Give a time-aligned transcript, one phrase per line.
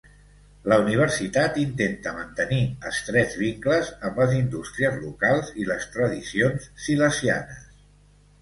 [0.71, 2.61] La universitat intenta mantenir
[2.91, 7.63] estrets vincles amb les indústries locals i les tradicions silesianes.